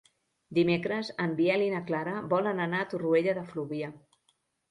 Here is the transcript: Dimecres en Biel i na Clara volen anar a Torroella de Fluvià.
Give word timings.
Dimecres 0.59 1.11
en 1.25 1.35
Biel 1.41 1.65
i 1.65 1.69
na 1.75 1.83
Clara 1.91 2.15
volen 2.33 2.63
anar 2.65 2.81
a 2.85 2.89
Torroella 2.95 3.37
de 3.41 3.47
Fluvià. 3.53 3.93